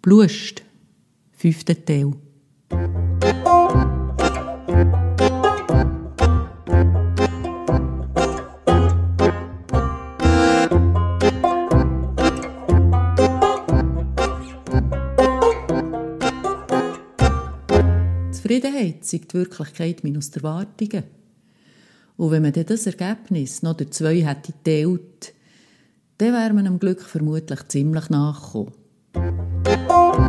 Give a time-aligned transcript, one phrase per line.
[0.00, 0.62] Blust,
[1.32, 2.12] fünfter Teil.
[18.30, 21.02] Zufriedenheit ist die Wirklichkeit minus die Erwartungen.
[22.16, 25.34] Und wenn man dann das Ergebnis noch durch zwei hätte geteilt,
[26.18, 28.87] dann wäre man dem Glück vermutlich ziemlich nachgekommen.
[29.18, 30.27] Thank you.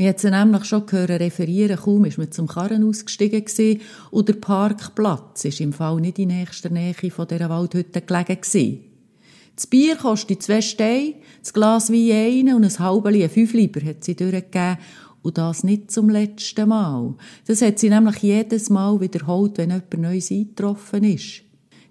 [0.00, 4.30] Wir hat sie nämlich schon gehört referieren, kaum ist man zum Karren ausgestiegen gewesen, und
[4.30, 8.78] der Parkplatz ist im Fall nicht in nächster Nähe von dieser Waldhütte gelegen gewesen.
[9.54, 14.02] Das Bier kostet zwei Steine, das Glas Wein einen und ein halbes ein Fünfliber hat
[14.02, 14.78] sie durchgegeben.
[15.20, 17.12] Und das nicht zum letzten Mal.
[17.46, 21.42] Das hat sie nämlich jedes Mal wiederholt, wenn jemand Neues eingetroffen ist.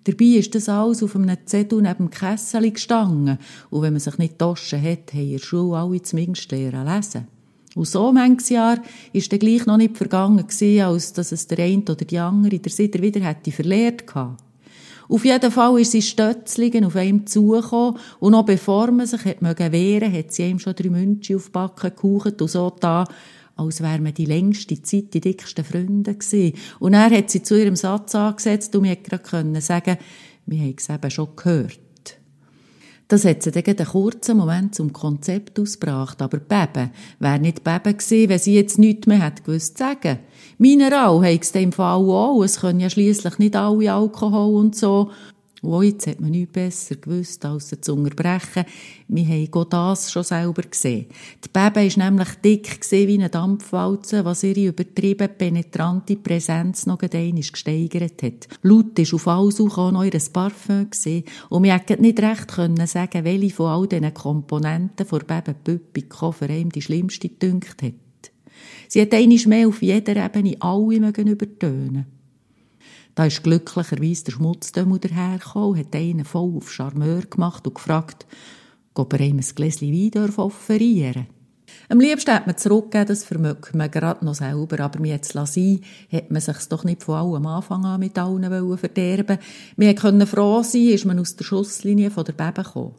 [0.06, 3.38] Dabei ist das alles auf einem Zettel neben dem Kessel gestanden.
[3.70, 7.28] Und wenn man sich nicht gewaschen hat, haben der Schule alle zumindest lernen lesen.
[7.80, 8.82] Und so manches Jahr
[9.14, 10.46] ist dann gleich noch nicht vergangen
[10.82, 14.44] als dass es der eine oder die andere der Sider wieder hätte verlehrt gehabt.
[15.08, 19.42] Auf jeden Fall ist sie stötzligen auf einem zugekommen und noch bevor man sich hat
[19.42, 23.06] wehren, hat sie ihm schon drei München auf die Backen gehaucht und so da,
[23.56, 26.60] als wären wir die längste Zeit die dicksten Freunde gewesen.
[26.80, 29.98] Und er hat sie zu ihrem Satz angesetzt und mir gerade können sagen,
[30.46, 31.89] wir haben es eben schon gehört.
[33.10, 36.22] Das hat sie dann einen kurzen Moment zum Konzept ausgebracht.
[36.22, 40.20] Aber Beben wäre nicht Beben gewesen, wenn sie jetzt nichts mehr hätte gewusst zu sagen.
[40.60, 42.44] Mineral haben es im Fall auch.
[42.44, 45.10] Es können ja schliesslich nicht alle Alkohol und so.
[45.62, 48.64] Und jetzt hat man nichts besser gewusst, als sie zu unterbrechen.
[49.08, 51.08] Wir haben das schon selber gesehen.
[51.44, 57.42] Die Bebe war nämlich dick wie eine Dampfwalze, was ihre übertrieben penetrante Präsenz noch einmal
[57.42, 58.48] gesteigert hat.
[58.62, 60.88] Laut war auf alles auch noch ihr Parfum.
[61.50, 66.32] Und wir konnten nicht recht können sagen, welche von all diesen Komponenten von Bebe Püppiko
[66.32, 67.94] für einen die schlimmste gedünkt hat.
[68.88, 72.19] Sie hat einmal mehr auf jeder Ebene alle mögen übertönen.
[73.20, 78.26] Da ist glücklicherweise der Schmutzdömmel dahergekommen, hat einen voll auf Charmeur gemacht und gefragt,
[78.94, 81.28] ob er ihm ein Gläschen Wein offerieren.
[81.90, 85.82] Am liebsten hat man zurückgegeben, das vermögt man gerade noch selber, aber mir jetzt sein,
[86.10, 89.40] hat man sich doch nicht von allem Anfang an mit allen verderben.
[89.76, 92.96] Wir konnten froh sein, ist man aus der Schusslinie von der Bebe gekommen.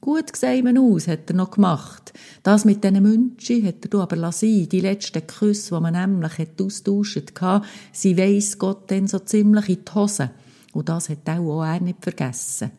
[0.00, 2.12] Gut gesehen aus, hat er noch gemacht.
[2.42, 4.68] Das mit diesen München hat er aber lassen.
[4.68, 9.84] Die letzten Küsse, die man nämlich austauscht hatte, sie weiss Gott dann so ziemlich in
[9.84, 10.30] die Hose.
[10.72, 12.70] Und das hat auch, er nicht vergessen.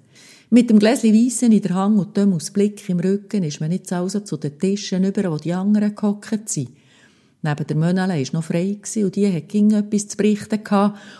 [0.52, 3.94] Mit dem Gläschen Weissen in der Hand und dem Blick im Rücken ist man jetzt
[3.94, 6.70] also zu den Tischen über, wo die anderen gehockt sind.
[7.42, 10.60] Neben der Mönale war noch frei und die hat ging etwas zu berichten.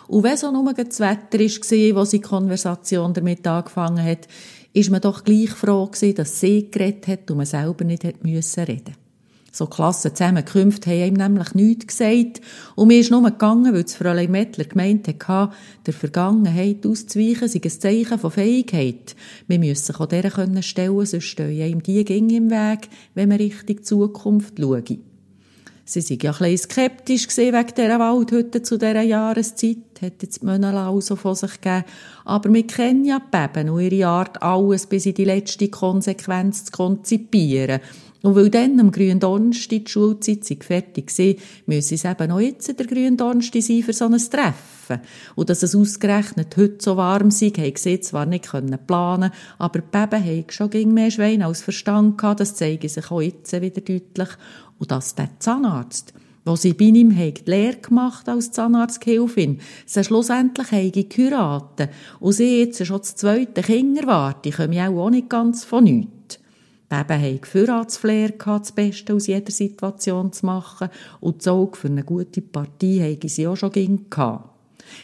[0.08, 4.28] Und wenn so nur das Wetter war, wo sie die Konversation damit angefangen hat,
[4.74, 8.24] ist man doch gleich froh gewesen, dass sie geredet hat und man selber nicht hat
[8.24, 8.96] müssen reden.
[9.52, 12.42] So Klassen zusammenkünfte haben ihm nämlich nichts gesagt
[12.76, 15.54] und mir ist nur gegangen, weil das Fräulein Mettler gemeint hatte,
[15.86, 19.16] der Vergangenheit auszuweichen sei ein Zeichen von Fähigkeit.
[19.48, 23.84] Wir müssen auch dieser stellen, sonst stehen ihm die Dinge im Weg, wenn man Richtung
[23.84, 24.84] Zukunft schaue.
[25.92, 30.48] Sie waren ja ein bisschen skeptisch wegen dieser Waldhütte zu dieser Jahreszeit, hat jetzt die
[30.48, 31.84] auch so von sich gegeben.
[32.26, 36.66] Aber wir kennen ja die Beben und ihre Art, alles bis in die letzte Konsequenz
[36.66, 37.80] zu konzipieren.
[38.22, 41.34] Und weil dann am grünen Donnerstag die Schulzeit fertig war,
[41.68, 45.02] müssen es eben auch jetzt der grüne Donnerstag sein für so ein Treffen.
[45.36, 48.52] Und dass es ausgerechnet heute so warm sei, haben sie zwar nicht
[48.88, 53.10] planen aber die Beben haben schon gegen mehr Schwein als Verstand gehabt, das zeige sich
[53.10, 54.30] auch jetzt wieder deutlich.
[54.80, 56.14] Und dass der Zahnarzt,
[56.46, 61.90] wo sie bei ihm die Lehre gemacht als Zahnarzthilfin, sie schlussendlich habe geheiratet
[62.20, 66.40] und sie jetzt schon das zweite Kind erwarten, komme auch nicht ganz von nichts.
[66.90, 70.90] Beben haben Gefühlratsflair gehabt, das Beste aus jeder Situation zu machen
[71.20, 73.72] und das Auge für eine gute Partie haben sie auch schon
[74.10, 74.59] gehabt.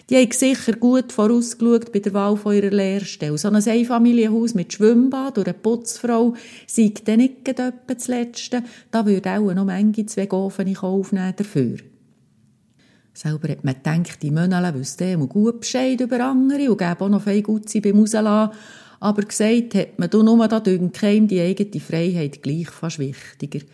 [0.10, 3.38] Die haben sicher gut vorausgeschaut bei der Wahl von ihrer Lehrstelle.
[3.38, 6.34] So ein Einfamilienhaus mit Schwimmbad oder eine Putzfrau
[6.68, 7.54] sei dann nicht
[7.88, 8.64] das Letzte.
[8.92, 11.78] Da würde auch noch manche zwei Gofen aufnehmen dafür.
[13.14, 17.24] Selber hat man gedacht, die Mönale wüssten gut Bescheid über andere und geben auch noch
[17.24, 18.54] viel Gutzi beim Rauslassen.
[19.00, 23.66] Aber gesagt hat man, du nur da dünkt die eigene Freiheit gleich fast wichtiger.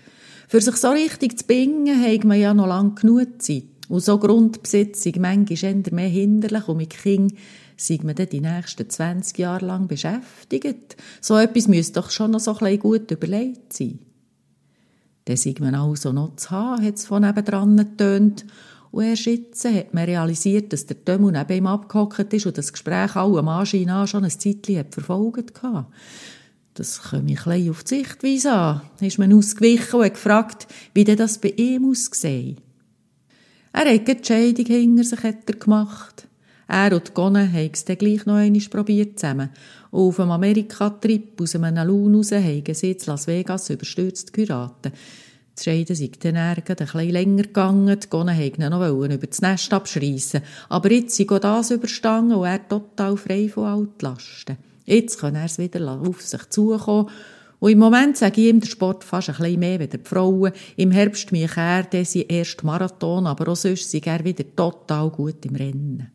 [0.48, 3.63] Für sich so richtig zu bingen, hat man ja noch lang genug Zeit.
[3.92, 7.34] Und so Grundbesitzung manchmal eher mehr hinderlich und mit Kind
[7.76, 10.96] sei man dann die nächsten 20 Jahre lang beschäftigt.
[11.20, 14.00] So etwas müsste doch schon noch so ein gut überlegt sein.
[15.26, 18.46] Dann sei man also noch zu haben, hat es von nebendran getönt.
[18.92, 22.72] Und erst jetzt hat man realisiert, dass der Dömmel neben ihm abgehockt ist und das
[22.72, 25.88] Gespräch allem Anschein an schon ein Zeitchen verfolgt hatte.
[26.76, 28.82] Das komme ich ein auf die Sichtweise an.
[29.00, 32.71] Dann ist man ausgewichen und hat gefragt, wie das bei ihm ausgesehen.
[33.74, 36.28] Er hat die Scheidung hinter sich hat er gemacht.
[36.68, 39.50] Er und Gonne haben es dann gleich noch einmal probiert zusammen.
[39.92, 44.94] Und auf einem Amerika-Trip aus einem Laun raus haben sie in Las Vegas überstürzt geheiratet.
[45.56, 48.00] Das Scheiden sei dann ein bisschen länger gegangen.
[48.00, 50.42] Die Gonne wollten noch über das Nest abschreissen.
[50.70, 54.58] Aber jetzt sei auch das überstanden und er total frei von Altlasten.
[54.86, 57.10] Jetzt kann er es wieder auf sich zukommen.
[57.62, 60.52] Und im Moment sage ich ihm der Sport fast ein bisschen mehr als die Frauen.
[60.78, 65.12] Im Herbst mich er, der sein erster Marathon, aber auch sonst sei er wieder total
[65.12, 66.12] gut im Rennen.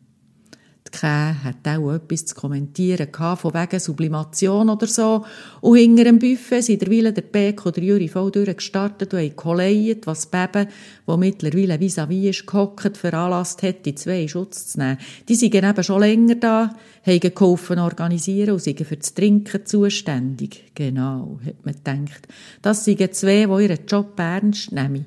[0.87, 5.25] Die Kähe hat auch etwas zu kommentieren gehabt, von wegen Sublimation oder so.
[5.59, 10.07] Und hinter dem Buffet sind derweil der Beck oder Juri voll durchgestartet und haben geleiert,
[10.07, 10.67] was Beben,
[11.05, 14.97] wo mittlerweile vis-à-vis ist gehockt, veranlasst hat, die zwei in Schutz zu nehmen.
[15.27, 16.75] Die sind eben schon länger da,
[17.05, 20.71] haben geholfen organisieren und sind für das Trinken zuständig.
[20.73, 22.27] Genau, hat man gedacht.
[22.61, 25.05] Das sind zwei, die ihren Job ernst nehmen.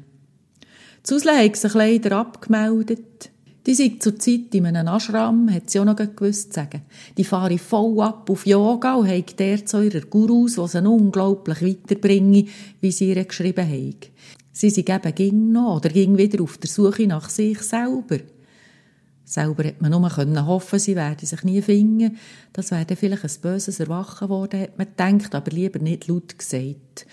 [1.03, 3.31] Zusle hat sich leider abgemeldet.
[3.67, 6.83] Die sind zurzeit in einem Ashram, hat sie auch noch gewusst zu sagen.
[7.19, 11.63] Die fahren voll ab auf Yoga und haben dort so ihre Gurus, die sie unglaublich
[11.63, 12.49] weiterbringen,
[12.81, 13.97] wie sie ihr geschrieben haben.
[14.53, 18.19] Sie sind eben ging noch oder ging wieder auf der Suche nach sich selber.
[19.25, 22.17] Selber hat man nur können hoffen, sie werden sich nie finden.
[22.53, 27.07] Das wäre vielleicht ein böses Erwachen worden, hat man gedacht, aber lieber nicht laut gesagt.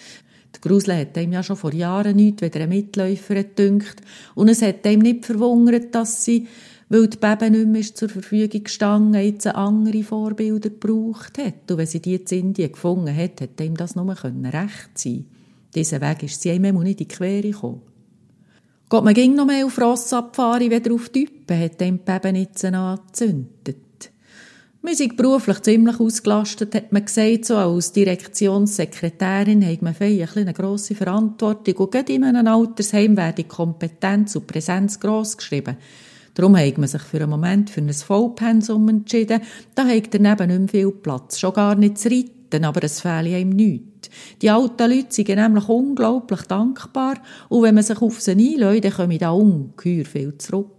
[0.53, 4.01] Der Grusle hat ihm ja schon vor Jahren nichts weder ein Mitläufer gedünkt.
[4.35, 6.47] Und es hat ihm nicht verwundert, dass sie,
[6.89, 11.69] weil die Beben nicht mehr zur Verfügung gestanden, jetzt andere Vorbilder gebraucht hat.
[11.69, 15.25] Und wenn sie die in Indien gefunden hat, hat ihm das nur recht sein
[15.75, 17.81] Diesen Weg ist sie ihm nicht in die Quere gekommen.
[18.89, 22.63] Geht man ging noch mehr auf Rossabfahren, wieder auf Typen, hat ihm die Beben nicht
[22.63, 23.86] angezündet.
[24.87, 27.43] Wir sind beruflich ziemlich ausgelastet, hat man gesagt.
[27.43, 31.75] So als Direktionssekretärin hat man eine grosse Verantwortung.
[31.75, 35.75] Und gerade in einem Altersheim werden Kompetenz und Präsenz gross geschrieben.
[36.35, 39.41] Darum hat man sich für einen Moment für ein Vollpensum entschieden.
[39.75, 41.37] Da hat daneben nicht mehr viel Platz.
[41.37, 44.09] Schon gar nicht zu reiten, aber es fehle einem nichts.
[44.41, 47.15] Die alten Leute sind nämlich unglaublich dankbar.
[47.49, 50.69] Und wenn man sich auf sie einlädt, dann kommen da ungeheuer viel zurück.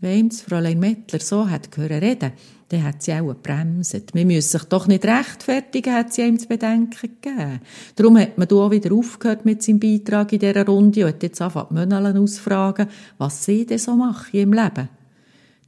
[0.00, 2.30] Das Fräulein Mettler so hat gehört reden,
[2.68, 4.14] dann hat sie auch gebremst.
[4.14, 6.90] Wir müssen sich doch nicht rechtfertigen, hat sie ihm zu bedenken
[7.22, 7.60] gegeben.
[7.96, 11.40] Darum hat man hier wieder aufgehört mit seinem Beitrag in dieser Runde und hat jetzt
[11.40, 14.88] angefangen, die Mönnerlen ausfragen, was sie denn so machen im Leben.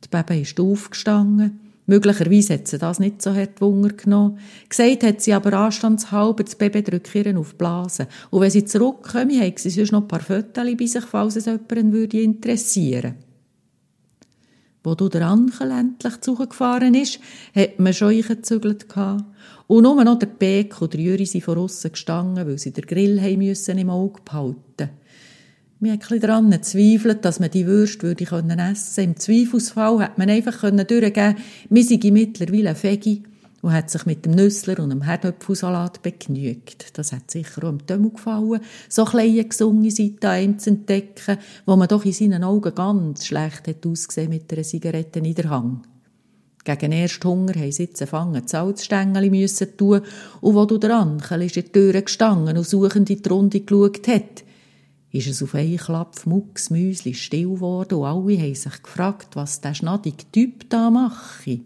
[0.04, 1.60] Die Baby ist aufgestanden.
[1.86, 4.38] Möglicherweise hat sie das nicht so hart Wunder genommen.
[4.68, 8.06] Gesagt hat sie aber anstandshalber, das Baby drückt ihr auf die Blase.
[8.30, 11.46] Und wenn sie zurückkommen, hat sie sonst noch ein paar Fotos bei sich, falls es
[11.46, 13.29] jemanden interessieren würde.
[14.82, 17.20] Wo du der Ankel endlich zugefahren ist,
[17.54, 18.86] hat man schon eingezügelt
[19.66, 22.86] Und nur noch der Beck und der Jüri sind von aussen gestanden, weil sie den
[22.86, 24.90] Grill haben müssen im Auge behalten.
[25.80, 28.58] Wir haben ein daran gezweifelt, dass man die Würste würde können.
[28.58, 33.22] Im Zweifelsfall hat man einfach können, wir sind mittlerweile Fegi
[33.62, 36.98] und hat sich mit dem Nüssler und dem Herdöpfelsalat begnügt.
[36.98, 41.76] Das hat sicher auch dem Dömmel gefallen, so kleine gesunde Seite an zu entdecken, wo
[41.76, 45.86] man doch in seinen Augen ganz schlecht hat ausgesehen mit einer Zigarette in der Hand.
[46.64, 50.02] Gegen erst Hunger haben sie jetzt fangen Salzstängel müssen tun
[50.40, 53.60] und wo du der Ankel ist in die Tür gestanden und suchend in die Runde
[53.60, 54.44] geschaut hat,
[55.10, 59.60] ist es auf einen Klapp Mucks Müsli still geworden und alle haben sich gefragt, was
[59.60, 61.60] der schnadige Typ da mache.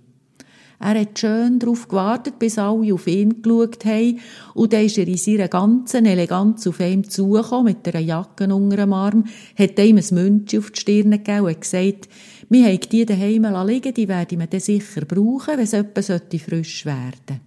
[0.80, 4.20] Er hat schön darauf gewartet, bis alle auf ihn geschaut haben.
[4.54, 8.76] Und dann ist er in seiner ganzen Eleganz auf ihm zugekommen, mit einer Jacke unter
[8.76, 9.24] dem Arm,
[9.56, 12.08] hat ihm ein Münzchen auf die Stirn gegeben und gesagt,
[12.48, 16.12] wir haben die daheim liegen, die werden wir dann sicher brauchen, wenn es etwas
[16.42, 17.40] frisch werden sollte.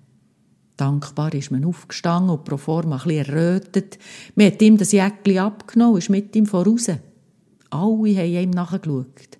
[0.78, 3.98] Dankbar ist man aufgestanden und pro forma ein bisschen errötet.
[4.36, 6.90] Man hat ihm das Jäckchen abgenommen und ist mit ihm voraus.
[7.70, 9.38] Alle haben ihm nachgeschaut.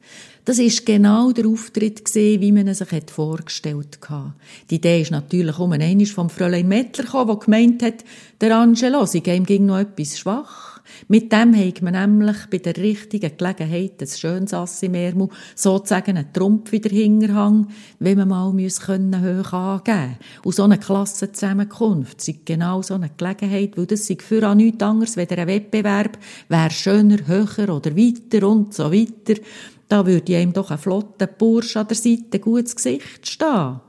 [0.48, 4.32] Das ist genau der Auftritt gesehen, wie man es sich vorgestellt hat.
[4.70, 8.06] Die Idee ist natürlich um einmal vom Fräulein Mettler gekommen, der gemeint hat,
[8.40, 10.80] der Angelo ihm ging noch etwas schwach.
[11.10, 16.16] Mit dem hat man nämlich bei der richtigen Gelegenheit ein schönes Ass im Ärmel, sozusagen
[16.16, 17.68] einen Trumpf in der Hinterhang,
[18.00, 23.12] wenn man mal muss können hoch angeben Und so eine Klassenzusammenkunft sei genau so eine
[23.18, 27.98] Gelegenheit, weil das sei für an nichts anderes als ein Wettbewerb, wer schöner, höher oder
[27.98, 29.42] weiter und so weiter.
[29.88, 33.80] Da würde einem doch ein flotter Bursch an der Seite gut ins Gesicht stehen.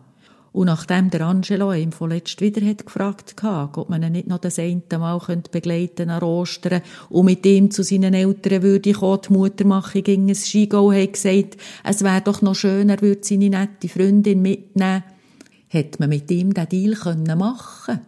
[0.53, 4.39] Und nachdem der Angelo ihm vorletzt wieder hat gefragt hat, ob man ihn nicht noch
[4.39, 5.21] das eine Mal
[5.53, 10.35] begleiten an Ostern und mit ihm zu seinen Eltern würde kommen, die Muttermachung ging ein
[10.35, 15.05] Skigo, hat gesagt, es wäre doch noch schön, er würde seine nette Freundin mitnehmen,
[15.69, 18.01] hätte man mit ihm den Deal können machen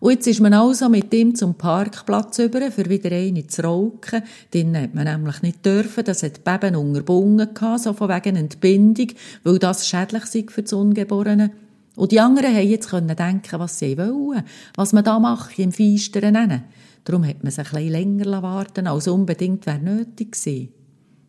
[0.00, 4.22] und jetzt ist man also mit ihm zum Parkplatz über, für wieder eine zu rauchen.
[4.54, 6.04] Den hat man nämlich nicht dürfen.
[6.04, 9.08] Das hat Beben unterbunden gehabt, so von wegen Entbindung,
[9.44, 11.50] weil das schädlich sei für das Ungeborene.
[11.96, 14.42] Und die anderen haben jetzt können denken, was sie wollen,
[14.74, 16.62] was man da macht im Feisteren nennen.
[17.04, 20.68] Darum hat man sich ein bisschen länger warten als unbedingt wäre nötig gewesen.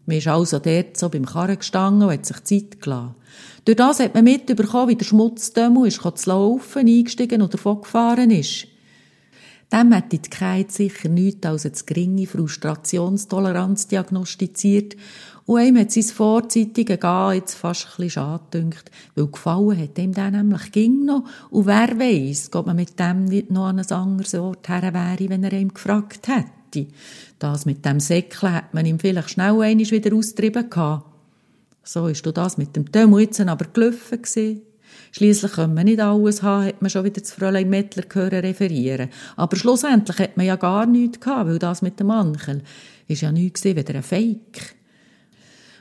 [0.06, 3.16] Man ist also dort so beim Karren gestanden und hat sich Zeit gelassen.
[3.66, 8.68] Durch das hat man mitbekommen, wie der Schmutzdömmel ist zu laufen, eingestiegen oder davongefahren ist.
[9.72, 14.98] Dem hat dieKeit sicher nichts als eine geringe Frustrationstoleranz diagnostiziert
[15.46, 19.98] und ihm hat sein vorzeitiges Gehen jetzt fast ein bisschen schade gedünkt, weil gefallen hat
[19.98, 23.80] ihm der nämlich ging noch und wer weiss, ob man mit dem nicht noch an
[23.80, 26.92] ein anderes Ort her wäre, wenn er ihm gefragt hätte.
[27.40, 31.11] Das mit dem Säckchen hat man ihm vielleicht schnell einmal wieder austrieben gehabt.
[31.84, 34.62] So ist das mit dem Dömuizen aber gelaufen gewesen.
[35.12, 39.10] Schliesslich können wir nicht alles haben, hat man schon wieder das Fräulein Mettler hören referieren.
[39.36, 42.62] Aber schlussendlich hat man ja gar nichts gehabt, weil das mit dem Ankel
[43.08, 44.76] ist ja nichts gewesen, wieder ein Fake.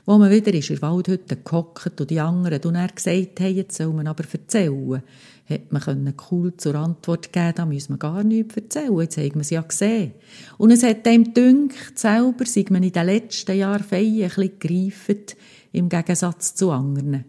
[0.06, 3.54] Wo man wieder ist in der Waldhütte gehockt und die anderen und er gesagt haben,
[3.54, 5.02] jetzt soll man aber erzählen,
[5.48, 9.34] hat man können cool zur Antwort geben, da müssen wir gar nichts erzählen, jetzt haben
[9.34, 10.12] wir es ja gesehen.
[10.58, 14.58] Und es hat dem gedünkt, selber sei man in den letzten Jahren fein ein bisschen
[14.58, 15.36] gereift,
[15.72, 17.24] im Gegensatz zu anderen.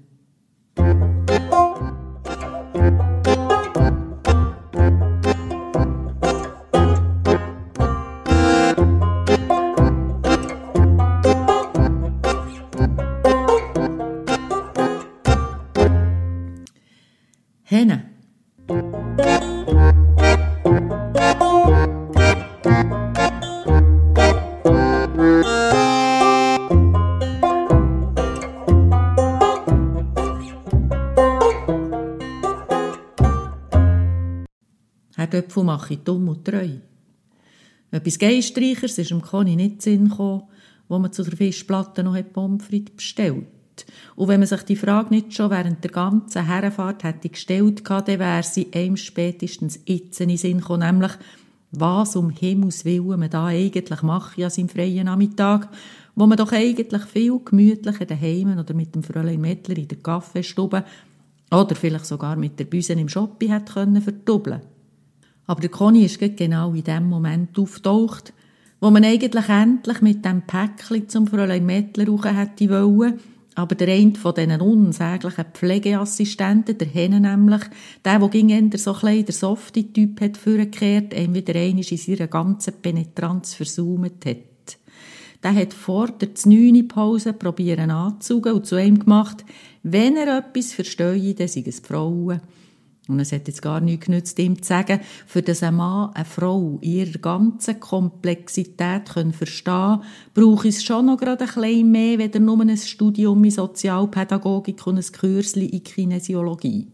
[35.52, 36.70] Herdöpfel mache ich dumm und treu.
[37.92, 40.44] Etwas Geistreichers ist dem Conny nicht in Sinn gekommen,
[40.88, 43.46] wo man zu der Fischplatte noch Pommes frites bestellt.
[44.16, 48.08] Und wenn man sich die Frage nicht schon während der ganzen Herrenfahrt hätte gestellt dann
[48.08, 51.12] wäre sie einem spätestens jetzt in Sinn gekommen, nämlich,
[51.72, 55.70] was um Himmels Willen man da eigentlich macht an seinem freien Nachmittag,
[56.16, 60.84] wo man doch eigentlich viel gemütlicher daheim oder mit dem Fräulein Mettler in der Kaffeestube
[61.50, 64.62] oder vielleicht sogar mit der Büsen im Shopping hätte können verdoppeln.
[65.48, 68.34] Aber der Conny ist genau in dem Moment auftaucht,
[68.80, 73.20] wo man eigentlich endlich mit dem Päckchen zum Fräulein Mettler raus hätte wollen,
[73.54, 77.62] aber der eine von diesen unsäglichen Pflegeassistenten, der Henne nämlich,
[78.06, 81.98] der, der ging der so klein, der softe Typ hat vorgekehrt, ihn wieder einmal in
[81.98, 84.78] seiner ganzen Penetranz versucht hat.
[85.44, 86.88] Der hat vor der 9.
[86.88, 89.44] Pause probieren anzugehen und zu ihm gemacht,
[89.84, 92.42] wenn er etwas verstehe, dann sind es Frauen.
[93.12, 96.26] Und es hat jetzt gar nichts genützt, ihm zu sagen, für das ein Mann eine
[96.26, 100.02] Frau in ihrer ganzen Komplexität können verstehen
[100.34, 104.98] brauche es schon noch gerade ein bisschen mehr, weder nur ein Studium in Sozialpädagogik und
[104.98, 106.88] ein Kürzli in Kinesiologie.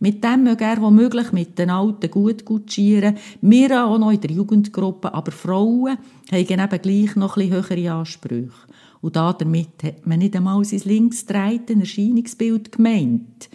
[0.00, 4.30] Mit dem möge er womöglich mit den Alten gut gutschieren, wir auch noch in der
[4.30, 5.96] Jugendgruppe, aber Frauen
[6.30, 8.52] haben eben gleich noch ein bisschen höhere Ansprüche.
[9.00, 13.50] Und damit hat man nicht einmal sein linksdrehten Erscheinungsbild gemeint.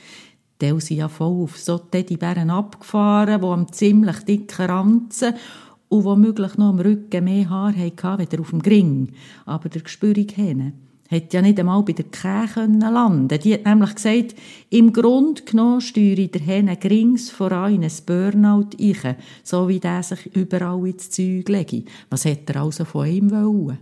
[0.61, 5.33] Die sind ja voll auf so Teddybären abgefahren, die am ziemlich dicken Ranzen
[5.87, 9.13] und womöglich noch am Rücken mehr Haar hatten, als auf dem Gring.
[9.45, 10.73] Aber der Gespürig Hähne
[11.09, 14.35] hat ja nicht einmal bei der Kähe landen Die hat nämlich gesagt,
[14.69, 20.03] im Grunde genommen steuere der Hähne Grings voran in ein Burnout ein, so wie der
[20.03, 21.83] sich überall ins Zeug lege.
[22.09, 23.79] Was hätte er also von ihm wollen?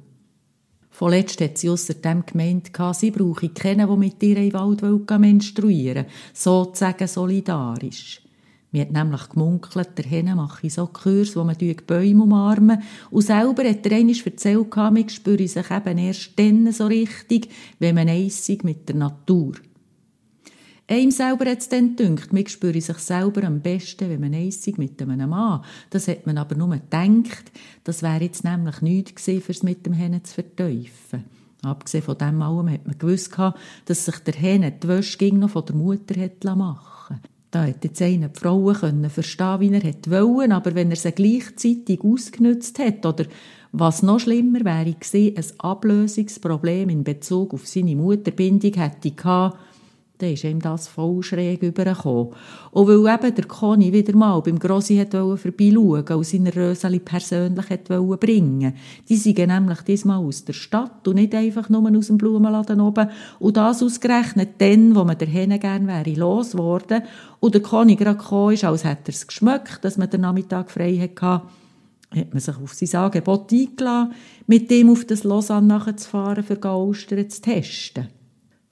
[0.98, 4.82] Vorletzt hat sie außerdem gemeint, sie brauche keinen, der mit ihr im Wald
[5.20, 6.12] menstruieren will.
[6.34, 8.24] Sozusagen solidarisch.
[8.72, 12.82] Mir hat nämlich gemunkelt, der Henne mache so Kurs, wo man die Bäume umarmen.
[13.12, 17.94] Und selber hat er einmal erzählt, man spüre sich eben erst dann so richtig, wenn
[17.94, 19.51] man eissig mit der Natur.
[20.89, 24.77] Einem selber hat es dann gedünkt, man spüre sich selber am besten, wenn man eissig
[24.77, 25.62] mit einem Mann.
[25.89, 27.51] Das hat man aber nur gedacht,
[27.84, 31.25] das wäre jetzt nämlich nichts gewesen, fürs mit dem Hennen zu verteufeln.
[31.63, 33.36] Abgesehen von dem allem hat man gewusst,
[33.86, 37.20] dass sich der Henne die Wäsche noch von der Mutter hat machen
[37.51, 41.12] Da hat jetzt einer die Frauen können verstehen, wie er wollte, aber wenn er sie
[41.12, 43.25] gleichzeitig ausgenutzt hat oder
[43.74, 49.58] was noch schlimmer wäre ein Ablösungsproblem in Bezug auf seine Mutterbindung hätte gehabt,
[50.18, 52.34] dann ist ihm das voll schräg übergekommen.
[52.72, 57.66] Und weil eben der Conny wieder mal beim Grossi vorbeischauen und seine Röseli persönlich
[58.20, 58.74] bringen
[59.08, 63.10] Die sind nämlich diesmal aus der Stadt und nicht einfach nur aus dem Blumenladen oben.
[63.40, 67.04] Und das ausgerechnet dann, wo man der Henne gern wäre losgeworden
[67.40, 70.72] und der Conny gerade gekommen ist, als hätte er es geschmeckt, dass man den Nachmittag
[70.72, 71.44] frei hatte,
[72.16, 74.14] hat man sich auf sein Angebot eingeladen,
[74.48, 78.17] mit dem auf das Lausanne nachzufahren, für Ostern zu testen.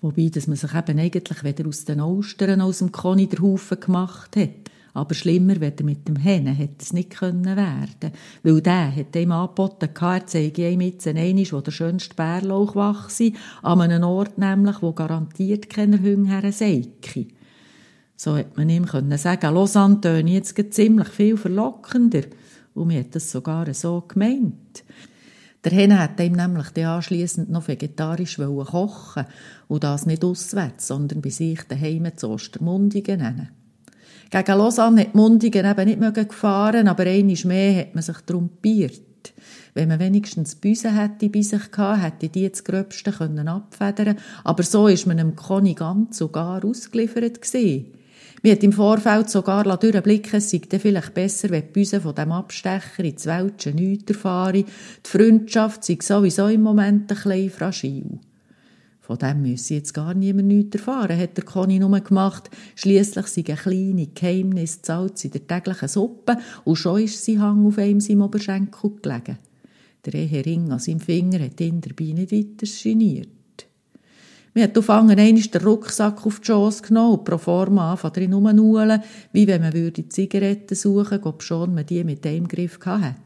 [0.06, 3.80] Wobei, dass man sich eben eigentlich weder aus den Ostern aus dem Conny der Haufen
[3.80, 4.70] gemacht hat.
[4.94, 8.12] Aber schlimmer weder mit dem Hennen hätte es nicht können werden
[8.44, 13.32] Weil der hat ihm angeboten, er zeige ihm jetzt einmal, wo der schönste Bärlauch wachse,
[13.64, 17.26] an einem Ort nämlich, wo garantiert keiner Hünger seike.
[18.16, 22.26] So hat man ihm können sagen, Lausanne töne jetzt ziemlich viel verlockender.
[22.76, 24.84] Und mir hat das sogar so gemeint.
[25.66, 29.26] Der Henne hat ihm nämlich anschliessend noch vegetarisch kochen
[29.68, 33.50] und das nicht auswärts, sondern bei sich daheim zu Ostermundigen nennen.
[34.30, 39.02] Gegen Lausanne hat Mundigen eben nicht gefahren, aber einmal mehr hat man sich darum gebiert.
[39.74, 44.64] Wenn man wenigstens Büse hätte bei sich gehabt, hätte die das Gröbste können abfedern Aber
[44.64, 47.40] so ist man dem Conny ganz und ausgeliefert.
[48.42, 52.32] Mir hat im Vorfeld sogar durchblicken es sei vielleicht besser, wenn die Büse von dem
[52.32, 54.66] Abstecher ins Weltsche nichts erfahren.
[54.66, 58.20] Die Freundschaft sei sowieso im Moment ein bisschen fragil.
[59.06, 62.50] Von dem müsse jetzt gar niemand nichts erfahren, hat der Conny nur gemacht.
[62.74, 67.68] Schliesslich sei ein kleines Geheimnis zahlt in der täglichen Suppe und schon ist sie Hang
[67.68, 69.38] auf einem seinem Oberschenkel gelegen.
[70.08, 73.30] Der Ehering an seinem Finger hat ihn dabei nicht weiter geniert.
[74.56, 78.34] Wir hat angefangen, einmal den Rucksack auf die Chance genommen und pro forma anfangen drin
[78.34, 82.80] rumzunuhlen, wie wenn man würde Zigaretten suchen würde, ob schon man die mit dem Griff
[82.84, 83.18] hatte.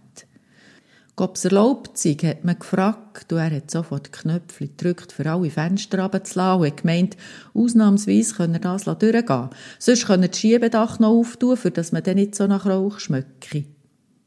[1.20, 5.30] Ob es erlaubt sei, hat man gefragt, und er hat sofort die Knöpfe gedrückt, für
[5.30, 7.18] alle Fenster runterzulassen und hat gemeint,
[7.54, 9.50] ausnahmsweise könne er das durchgehen.
[9.80, 13.66] Sonst könne das Schiebedach noch auftun, für dass man dann nicht so nach Rauch schmecke.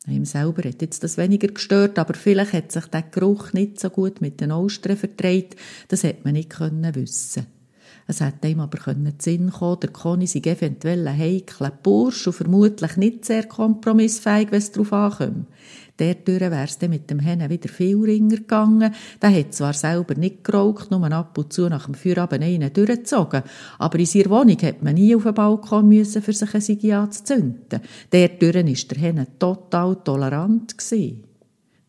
[0.07, 3.89] Ihm selber hat jetzt das weniger gestört, aber vielleicht hat sich der Geruch nicht so
[3.89, 5.57] gut mit den Ostern vertreibt.
[5.89, 7.47] Das hätte man nicht können wissen.
[8.07, 12.33] Es hätte ihm aber können Sinn kommen, der Conny sei eventuell ein heikler Bursch und
[12.33, 15.47] vermutlich nicht sehr kompromissfähig, wenn es darauf ankommt.
[15.97, 18.93] Dadurch wäre es dann mit dem Hennen wieder viel ringer gegangen.
[19.21, 23.43] Der hat zwar selber nicht geraucht, nur ab und zu nach dem Feierabend einen durchgezogen,
[23.79, 26.93] aber in seiner Wohnung hat man nie auf den Balkon müssen, für sich ein Sigi
[26.93, 27.81] anzuzünden.
[28.11, 30.77] Dadurch war der Hennen total tolerant.
[30.77, 31.25] Gewesen.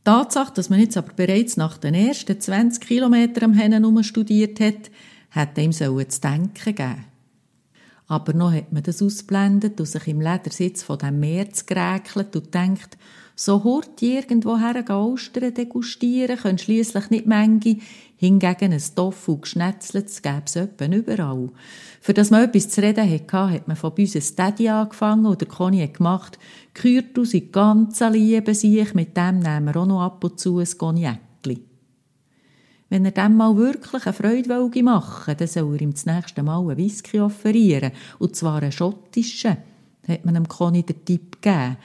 [0.06, 4.60] Die Tatsache, dass man jetzt aber bereits nach den ersten 20 Kilometern am Hennen studiert
[4.60, 4.91] hat,
[5.34, 7.06] hat ihm zu denken gegeben.
[8.08, 12.54] Aber noch hat man das ausblendet und sich im Ledersitz von dem Meer geräkelt und
[12.54, 12.98] denkt,
[13.36, 17.78] so hurt irgendwo her Ostern degustieren, können schliesslich nicht Menge,
[18.15, 21.50] hingegen ein Tofu geschnetzelt, gäbe es überall.
[22.00, 25.41] Für das man etwas zu reden hatte, hat man von uns ein Daddy angefangen und
[25.41, 26.38] der Conny hat gemacht,
[26.76, 30.60] gehört aus in ganzer Liebe sich, mit dem nehmen wir auch noch ab und zu
[30.60, 31.19] ein Cognac.
[32.93, 36.43] Wenn er dem mal wirklich eine Freude machen will, dann soll er ihm das nächste
[36.43, 37.91] Mal einen Whisky offerieren.
[38.19, 39.58] Und zwar einen schottischen.
[40.03, 41.77] Da hat man dem Conny den Tipp gegeben.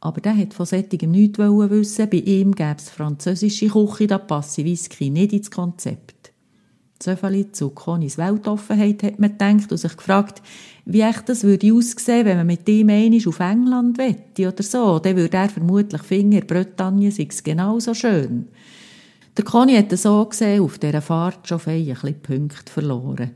[0.00, 2.10] Aber der hat von solchem nichts wissen.
[2.10, 6.32] Bei ihm gäbe es französische Küche, da passe Whisky nicht ins Konzept.
[7.02, 7.14] So
[7.52, 10.42] zu Connys Weltoffenheit hat man gedacht und sich gefragt,
[10.84, 14.98] wie echt das würde aussehen, wenn man mit ihm einmal auf England wette oder so.
[14.98, 18.48] Dann würde er vermutlich finden, in Bretagne sei es genauso schön.
[19.34, 23.30] Der Conny hat so gesehen, auf dieser Fahrt schon ein bisschen Punkte verloren.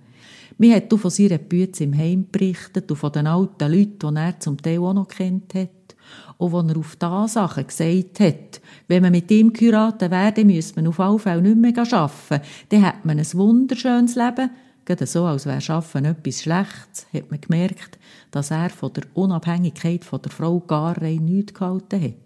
[0.59, 4.39] Mir hat von seiner Bütze im Heim berichtet und von den alten Leuten, die er
[4.39, 5.97] zum Teil auch noch kennt hat.
[6.37, 10.75] Und als er auf diese Sachen gesagt hat, wenn man mit ihm geheiratet werde, müsse
[10.77, 12.47] man auf alle Fälle nicht mehr arbeiten.
[12.69, 14.51] Dann hat man ein wunderschönes Leben.
[14.85, 17.99] Gerade so, als wäre Arbeiten etwas Schlechtes, hat man gemerkt,
[18.31, 22.26] dass er von der Unabhängigkeit von der Frau gar rein nichts gehalten hat.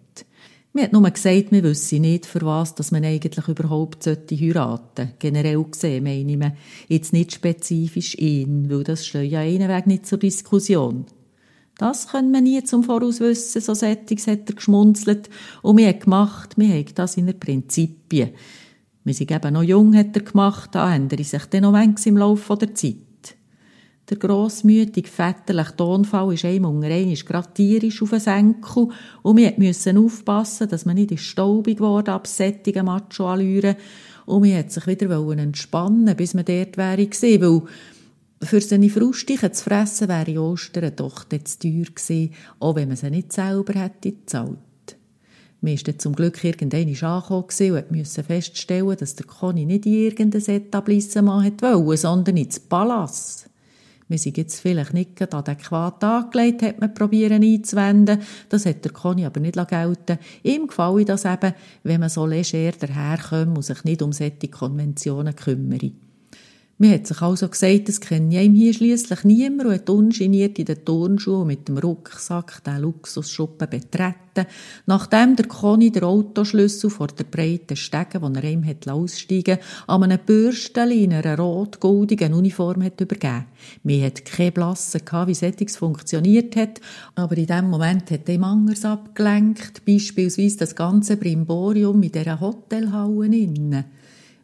[0.72, 4.26] Mir hat nur gesagt, wir wissen nicht, für was dass man eigentlich überhaupt heiraten
[4.94, 5.14] sollte.
[5.18, 6.54] Generell gesehen meine
[6.88, 11.06] ich jetzt nicht spezifisch ihn, weil das steht ja einen Weg nicht zur Diskussion.
[11.76, 15.28] Das können wir nie zum Voraus wissen, so Settings hat er geschmunzelt.
[15.62, 18.30] Und wir haben gemacht, wir haben das in den Prinzipien.
[19.02, 22.18] Wir sind eben noch jung, hat er gemacht, da ändere sich dann noch manches im
[22.18, 23.09] Laufe der Zeit.
[24.10, 28.88] Der grossmütige, väterliche Tonfall ist einem unter einmal gerade tierisch auf den Senkel
[29.22, 33.76] und wir mussten aufpassen, dass man nicht staubig wurde ab sättigen Macho-Allüren
[34.26, 37.62] und man hat sich wieder entspannen bis man dort wäre gewesen, weil
[38.42, 43.10] für seine Frustigen zu fressen wäre Ostern doch zu teuer gewesen, auch wenn man sie
[43.10, 44.58] nicht selber hätte gezahlt.
[45.60, 50.42] Wir waren zum Glück irgendwann angekommen und mussten feststellen, dass der Conny nicht in irgendein
[50.42, 53.49] Etablissement wollte, sondern ins Palast.
[54.10, 58.18] Wir sind jetzt vielleicht nicht adäquat angelegt, hat man probieren einzuwenden.
[58.48, 62.72] Das hat der Conny aber nicht gelten Ihm gefällt das eben, wenn man so leger
[62.72, 65.92] daherkommt und sich nicht um solche Konventionen kümmert.
[66.82, 70.64] Man hat sich also gesagt, es kenne ihm hier schliesslich niemand und hat ungeniert in
[70.64, 74.46] den Turnschuhen mit dem Rucksack den Luxusschuppen betreten,
[74.86, 80.04] nachdem der Conny der Autoschlüssel vor der breiten Stege, wo er ihm hat aussteigen an
[80.04, 83.44] einem Bürstchen in einer rot-goldigen Uniform hat übergeben.
[83.82, 86.80] Man hat keine Blasse gehabt, wie Settings funktioniert hat,
[87.14, 93.26] aber in dem Moment hat ihm anders abgelenkt, beispielsweise das ganze Brimborium in dieser Hotelhalle
[93.26, 93.99] innen.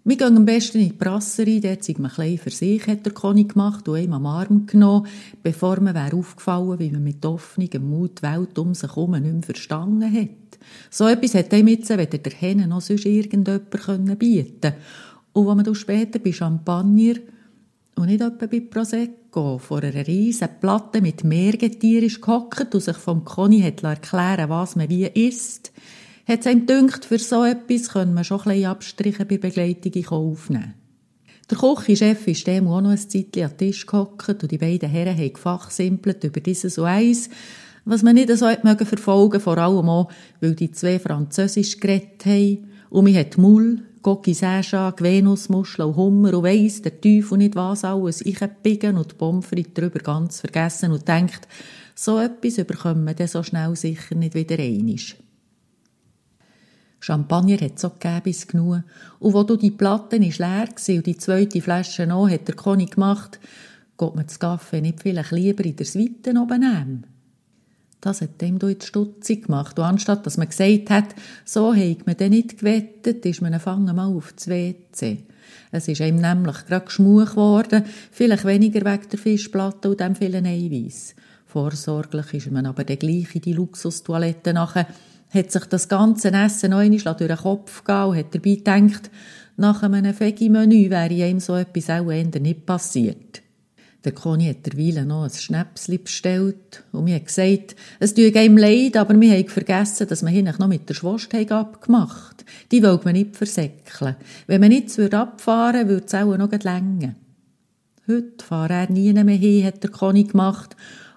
[0.08, 3.12] Wir gehen am besten in die Brasserie, dort sind wir klein für sich, hat der
[3.12, 5.08] Conny gemacht und ihm am Arm genommen,
[5.42, 9.24] bevor man wäre aufgefallen, wie man mit offenem Mut die Welt um sich herum nicht
[9.24, 10.60] mehr verstanden hat.
[10.90, 14.74] So etwas hat ihm jetzt weder der Henne noch sonst irgendjemand bieten
[15.32, 17.14] Und wenn man dann später bei Champagner
[17.96, 22.96] und nicht etwa bei Prosecco vor einer riesen Platte mit Meergetier ist gehockt und sich
[22.96, 25.72] vom Conny hat erklären was man wie isst,
[26.26, 30.74] hat es ihm gedacht, für so etwas können wir schon ein Abstriche bei Begleitung aufnehmen.
[31.48, 34.90] Der Küchenchef ist dem auch noch ein Zeitchen an den Tisch gehockt und die beiden
[34.90, 37.30] Herren haben gefachsimpelt über dieses und eins,
[37.84, 40.10] was man nicht so mögen verfolgen vor allem auch,
[40.40, 46.34] weil die zwei Französisch geredet haben und man hat Mull, Gocki Säscha, Venusmuschel und Hummer
[46.34, 50.90] und weiss, der Teufel nicht was alles, ich biegen und die Pommes drüber ganz vergessen
[50.90, 51.46] und denkt,
[51.94, 55.16] so etwas überkommen wir dann so schnell sicher nicht wieder einig.
[57.06, 58.82] Champagner hat so gegeben genug.
[59.20, 62.86] Und wo du die Platten ist leer und die zweite Flasche noch, hat der Conny
[62.86, 63.38] gemacht,
[63.96, 67.06] geht man das Kaffee nicht vielleicht lieber in der Suite oben nehmen.
[68.00, 69.78] Das hat dem du jetzt stutzig gemacht.
[69.78, 71.14] Und anstatt dass man gesagt hat,
[71.44, 75.22] so hat man denn nicht gewettet, ist man fangen mal auf das WC.
[75.70, 80.44] Es ist ihm nämlich gerade geschmuch geworden, vielleicht weniger wegen der Fischplatte und dem vielen
[80.44, 81.14] Eiweiß.
[81.46, 84.88] Vorsorglich ist man aber der gleiche die Luxustoilette nachher
[85.30, 89.10] hat sich das ganze Essen noch einmal durch den Kopf gegeben und hat dabei gedacht,
[89.56, 93.42] nach einem Veggie-Menü wäre ihm so etwas auch eher nicht passiert.
[94.04, 98.96] Der Conny hat derweil noch ein Schnäpsli bestellt und mir gesagt, es tue ihm leid,
[98.96, 103.14] aber wir haben vergessen, dass wir hinten noch mit der Schwester abgemacht Die wollte man
[103.14, 104.14] nicht versäckeln.
[104.46, 107.16] Wenn man nichts abfahren würde, würde es auch noch länger.
[108.06, 110.76] Heute fahre er nie mehr hin, hat der Conny gemacht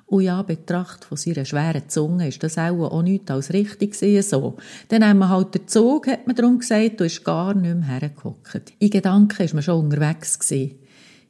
[0.09, 4.23] und ja, betracht von seiner schweren Zunge ist das auch, auch nichts als richtig gesehen
[4.23, 4.57] so.
[4.87, 7.87] Dann haben wir halt den Zug, hat man darum gesagt, und ist gar nicht mehr
[7.87, 8.73] hergehockt.
[8.79, 10.79] In Gedanken ist man schon unterwegs gewesen.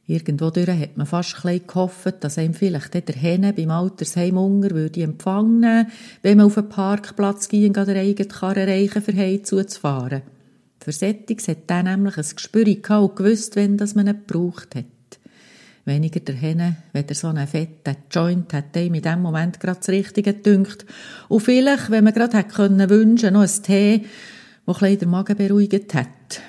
[0.06, 4.70] Irgendwo durch hat man fast ein gehofft, dass einem vielleicht der Henne beim Altersheim Unger
[4.70, 5.86] würde empfangen,
[6.22, 10.22] wenn man auf den Parkplatz ging und der eigene Karre erreichen, für Heim zuzufahren.
[10.80, 14.74] Für Settings hat er nämlich ein Gespür gehabt und gewusst, wenn das man nicht gebraucht
[14.74, 14.86] hat
[15.84, 19.88] weniger der Henne, weder so einen fetten Joint hat ihm in dem Moment gerade das
[19.88, 20.84] Richtige gedünkt.
[21.28, 24.04] Und vielleicht, wenn man gerade hätte können wünschen, noch ein Tee,
[24.66, 26.42] wo ein den Magen beruhigt hat.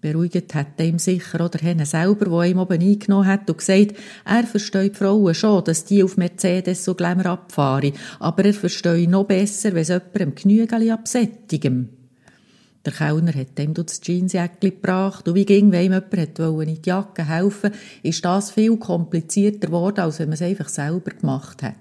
[0.00, 3.94] Beruhigt hat ihm sicher auch der Henne selber, der ihm oben eingenommen hat und gesagt,
[4.26, 9.24] er versteht Frauen schon, dass die auf Mercedes so Glamour abfahren, aber er versteht noch
[9.24, 11.88] besser, wenn es jemandem Genügeli absättigem.
[12.84, 16.82] Der Kellner hat ihm das Jeansjäckchen gebracht und wie ging, wenn ihm jemand wollte in
[16.82, 17.70] die Jacke helfen,
[18.02, 21.74] ist das viel komplizierter geworden, als wenn man es einfach selber gemacht hat.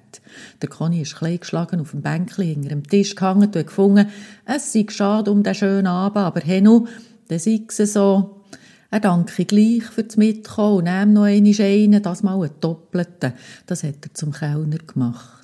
[0.61, 4.07] Der Conny ist klein geschlagen auf dem Bänkchen hinter dem Tisch gehangen und hat gefunden,
[4.45, 6.87] es sei schade um den schönen Abend, aber Henu,
[7.27, 8.41] dann sei es so,
[8.89, 13.33] er danke gleich für das Mitkommen und nehme noch einen, das mal einen doppelten.
[13.65, 15.42] Das hat er zum Kellner gemacht.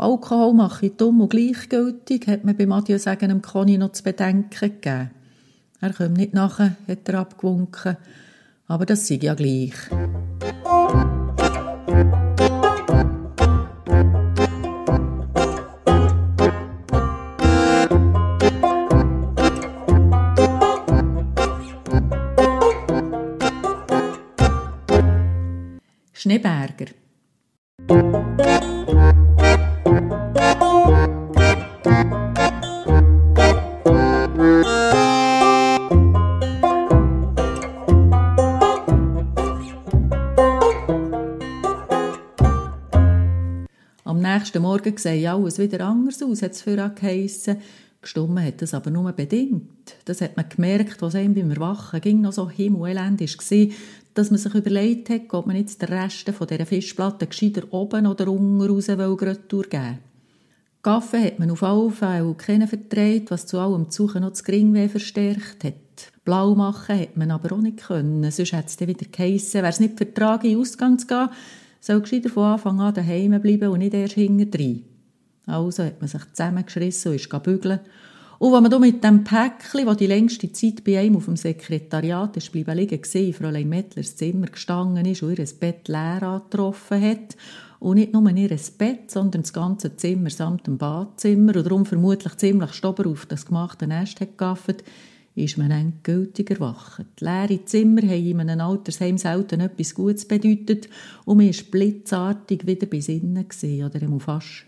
[0.00, 4.02] Alkohol mache ich dumm und gleichgültig, hat mir beim Adieu sagen dem Conny noch zu
[4.02, 5.10] bedenken gegeben.
[5.78, 7.98] Er kommt nicht nachher, hat er abgewunken.
[8.66, 9.74] Aber das sei ja gleich.
[26.14, 26.86] Schneeberger
[44.70, 47.56] Morgen sehe alles wieder anders aus, hat es für geheissen.
[48.00, 49.96] Gestummen hat das aber nur bedingt.
[50.04, 53.74] Das hat man gemerkt, was einem beim Erwachen ging noch so himmeleländisch war,
[54.14, 58.06] dass man sich überlegt hat, ob man jetzt den Rest von dieser Fischplatte gescheiter oben
[58.06, 59.98] oder unten raus Retour geben
[60.82, 64.88] Kaffee hat man auf alle Fälle keinen vertreibt, was zu allem Suchen noch das Geringweh
[64.88, 65.74] verstärkt hat.
[66.24, 69.68] Blau machen hat man aber auch nicht können, sonst hätte es dann wieder geheissen, wer
[69.68, 71.28] es nicht vertragen, in Ausgang zu gehen,
[71.80, 74.50] soll gescheiter von Anfang an daheim bleiben und nicht erst hinten
[75.46, 77.80] Also hat man sich zusammengeschrissen und ist bügeln.
[78.38, 81.36] Und wenn man da mit dem Päckchen, das die längste Zeit bei einem auf dem
[81.36, 87.02] Sekretariat ist bleiben liegen war, Fräulein Mettlers Zimmer gestanden ist und ihr Bett leer angetroffen
[87.02, 87.36] hat,
[87.80, 91.56] und nicht nur ihr Bett, sondern das ganze Zimmer samt dem Badzimmer.
[91.56, 94.36] Und darum vermutlich ziemlich stober auf das gemachte Nest hat
[95.34, 97.06] ist man endgültig erwacht.
[97.20, 100.88] Leere Zimmer haben in einem Altersheim selten etwas Gutes bedeutet
[101.24, 104.66] und man war blitzartig wieder bei Sinnen gewesen, oder eben fast.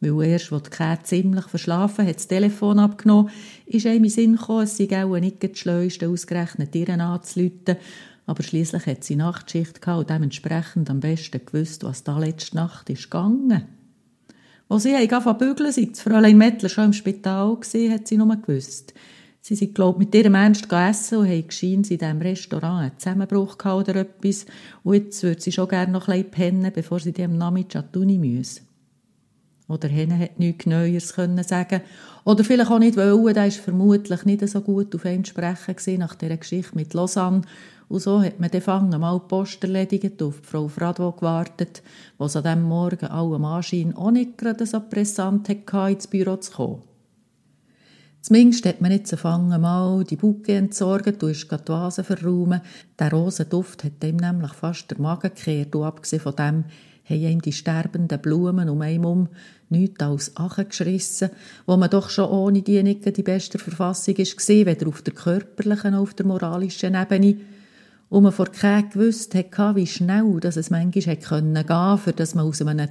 [0.00, 3.30] Weil erst, als die Käse ziemlich verschlafen hat, das Telefon abgenommen,
[3.64, 7.76] ist einem in Sinn gekommen, es sei auch nicht das Schleuste, ausgerechnet ihren anzuläuten.
[8.26, 12.90] Aber schließlich hat sie Nachtschicht gehabt und dementsprechend am besten gewusst, was da letzte Nacht
[12.90, 13.64] ist gegangen.
[14.68, 18.92] Als sie angefangen bügeln, seit Fräulein Mettler schon im Spital war, hat sie nur gewusst.
[19.46, 23.56] Sie sind, glaube mit ihrem Ernst essen und haben gescheint in diesem Restaurant einen Zusammenbruch
[23.56, 24.44] gehabt oder etwas.
[24.82, 27.98] Und jetzt würde sie schon gerne noch ein pennen, bevor sie am Nachmittag an die
[28.00, 28.66] Uni müssen.
[29.68, 31.82] Oder Henne hat nichts Neues können sagen.
[32.24, 36.16] Oder vielleicht auch nicht wollen, der ist vermutlich nicht so gut auf ihn sprechen nach
[36.16, 37.42] dieser Geschichte mit Lausanne.
[37.88, 41.84] Und so hat man dann mal die Post erledigt, auf die Frau Fradwo gewartet,
[42.18, 46.50] was an diesem Morgen allem Anschein auch nicht gerade so pressant hatte, ins Büro zu
[46.50, 46.95] kommen.
[48.26, 52.60] Zumindest hat man jetzt angefangen, mal die Bucke entsorgen, du hast die Vase verräumen.
[52.98, 56.64] Der Rosenduft hat ihm nämlich fast der Magen gekehrt und abgesehen von dem
[57.04, 59.28] haben ihm die sterbenden Blumen um einen um
[59.68, 61.30] nichts als Achen geschrissen,
[61.66, 65.92] wo man doch schon ohne die nicht die beste Verfassung war, weder auf der körperlichen
[65.92, 67.36] noch auf der moralischen Ebene.
[68.08, 72.46] Und man vor keinem gewusst hat, wie schnell es manchmal gehen konnte, für dass man
[72.46, 72.88] aus einer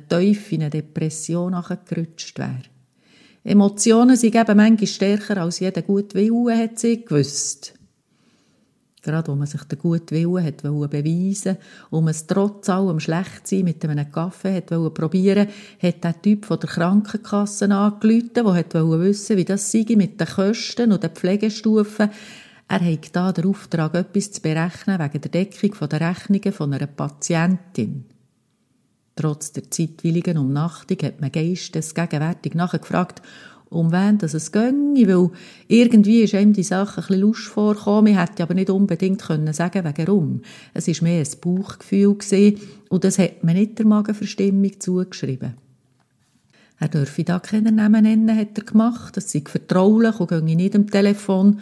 [0.62, 2.74] eine Depression nachgerutscht wäre.
[3.47, 7.75] Emotionen sind eben manchmal stärker als jeder gute Wille, hat sie gewusst.
[9.03, 11.58] Gerade wo man sich den guten Willen hat beweisen
[11.91, 15.47] und man es trotz allem schlecht sein mit einem Kaffee hat probieren
[15.79, 20.25] hat der Typ von der Krankenkasse angerufen, der wollte wissen, wie das sei mit den
[20.25, 22.10] Kosten und den Pflegestufen.
[22.67, 26.88] Er hat da den Auftrag, etwas zu berechnen wegen der Deckung der Rechnungen von einer
[26.88, 28.05] Patientin.
[29.15, 33.21] Trotz der zeitwilligen Umnachtung hat man geistesgegenwärtig nachgefragt,
[33.69, 35.32] um wen dass es ginge, weil
[35.67, 38.13] irgendwie ist ihm die Sache ein bisschen vorgekommen.
[38.13, 40.41] Ich hätte aber nicht unbedingt können sagen, warum.
[40.73, 45.56] Es war mehr ein Bauchgefühl gewesen, und das hat man nicht der Magenverstimmung zugeschrieben.
[46.80, 49.15] Er dürfe da keinen Namen nennen, hat er gemacht.
[49.15, 51.62] Das sei vertraulich und ginge nicht am Telefon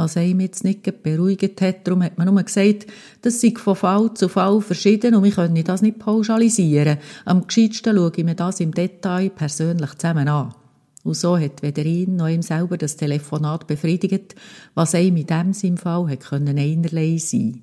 [0.00, 1.86] was einem jetzt nicht beruhigt hat.
[1.86, 2.86] Darum hat man nur gesagt,
[3.22, 6.98] das sei von Fall zu Fall verschieden und wir können das nicht pauschalisieren.
[7.24, 10.54] Am gescheitsten schaue ich mir das im Detail persönlich zusammen an.
[11.02, 14.34] Und so hat weder ihn noch ihm selber das Telefonat befriedigt,
[14.74, 17.62] was einem in diesem Fall hat können einerlei sein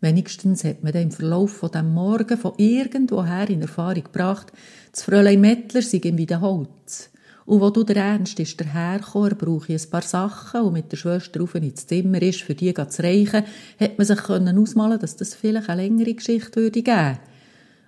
[0.00, 4.52] Wenigstens hat man dann im Verlauf von dem Morgen von irgendwoher in Erfahrung gebracht,
[4.90, 7.11] das Fräulein Mettler sei ihm wieder Holz.
[7.44, 10.62] Und wo du der Ernst ist dahergekommen, brauche ich ein paar Sachen.
[10.62, 13.44] Und mit der Schwester rauf ins Zimmer ist, für die zu reichen,
[13.80, 17.18] hat man sich können ausmalen dass das vielleicht eine längere Geschichte würde geben.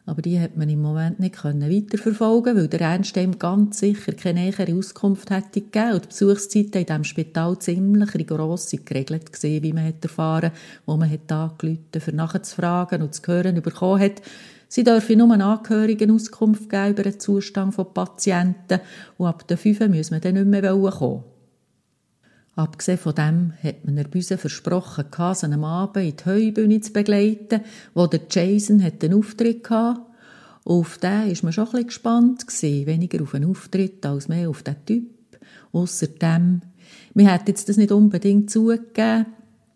[0.06, 4.12] Aber die hat man im Moment nicht können weiterverfolgen, weil der Ernst ihm ganz sicher
[4.12, 5.94] keine nähere Auskunft hätte gegeben.
[5.94, 10.50] Und die Besuchszeiten in diesem Spital ziemlich rigoros geregelt gesehen, wie man hat erfahren,
[10.84, 14.20] wo man hat angerufen, für nachzufragen und zu hören bekommen hat,
[14.74, 18.80] Sie dürfen nur Angehörigen Auskunft geben über den Zustand von Patienten
[19.16, 21.22] und ab der 5 müssen wir dann nicht mehr kommen.
[22.56, 26.92] Abgesehen von dem hat man der Büse versprochen, sie am Abend in die Heubühne zu
[26.92, 27.60] begleiten,
[27.94, 30.00] wo der Jason einen Auftritt hatte.
[30.64, 32.44] Auf den war man schon ein gespannt.
[32.60, 35.38] Weniger auf einen Auftritt als mehr auf den Typ.
[35.70, 36.62] Außerdem,
[37.14, 39.26] wir hätten jetzt das nicht unbedingt zugegeben,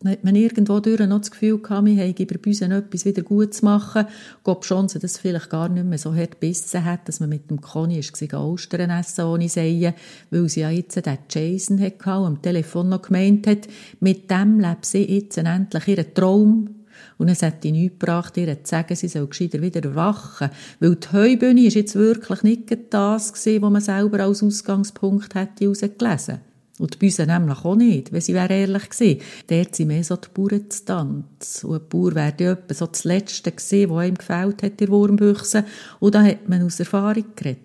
[0.05, 3.53] hat man irgendwo durch noch das Gefühl gehabt, wir haben bei Büsen etwas wieder gut
[3.53, 4.07] zu machen.
[4.45, 7.51] Ob schon sie das vielleicht gar nicht mehr so hart gebissen hat, dass man mit
[7.51, 9.95] dem Conny war, Ostern essen ohne Seien,
[10.31, 13.67] weil sie ja jetzt den Jason hatte und am Telefon noch gemeint hat,
[13.99, 16.75] mit dem lebt sie jetzt endlich ihren Traum.
[17.17, 20.51] Und es hat ihn nichts gebracht, ihr zu sagen, sie soll gescheiter wieder erwachen.
[20.79, 26.48] Weil die Heubühne ist jetzt wirklich nicht das was man selber als Ausgangspunkt hätte herausgelesen.
[26.79, 29.21] Und die Büse nämlich auch nicht, wenn sie wäre ehrlich gewesen.
[29.49, 31.65] Dort sind mehr so die Bauernstanz.
[31.65, 35.65] Und ein Bauer wäre ja so das Letzte gewesen, was ihm gefällt hat, der Wurmbüchse.
[36.01, 37.63] Und da hat man aus Erfahrung geredet.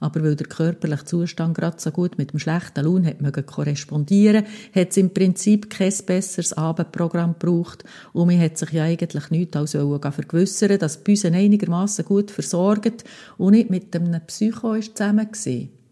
[0.00, 4.44] Aber weil der körperliche Zustand gerade so gut mit dem schlechten Lohn hat mögen korrespondieren,
[4.74, 7.84] hat es im Prinzip kein besseres Abendprogramm gebraucht.
[8.12, 13.04] Und man hat sich ja eigentlich nichts als vergewissern, dass die Büsen einigermaßen gut versorgt
[13.38, 15.83] und nicht mit einem Psycho ist zusammen war.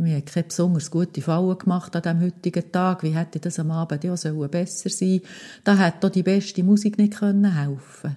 [0.00, 3.02] Wir haben keine besonders gute Fallen gemacht an diesem heutigen Tag.
[3.02, 5.20] Wie hätte das am Abend ja besser sein
[5.64, 7.34] Da hätte auch die beste Musik nicht helfen.
[7.34, 8.14] Können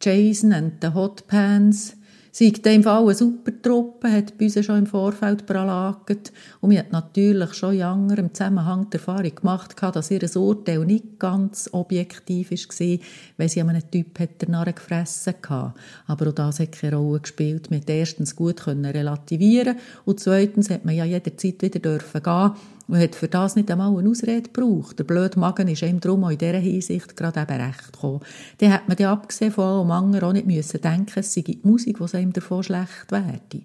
[0.00, 1.96] Jason and the Hot Pants
[2.34, 6.32] Sie dem Fall eine super Truppe, hat bei uns schon im Vorfeld pralagert.
[6.62, 11.18] Und wir hat natürlich schon in im Zusammenhang die Erfahrung gemacht, dass ihr Urteil nicht
[11.18, 12.98] ganz objektiv war,
[13.36, 15.74] weil sie einen Typ hat Narren gefressen hatte.
[16.06, 17.70] Aber auch das hat keine Rolle gespielt.
[17.70, 22.52] Wir erstens gut relativieren und zweitens hat man ja jederzeit wieder dürfen gehen
[22.88, 24.98] und hat für das nicht einmal eine Ausrede gebraucht.
[24.98, 28.20] Der blöde Magen ist ihm darum auch in dieser Hinsicht gerade eben recht gekommen.
[28.58, 31.60] Dann hat man ja abgesehen von allem anderen auch nicht müssen denken, es sei die
[31.62, 33.62] Musik, die ihm davon schlecht werde.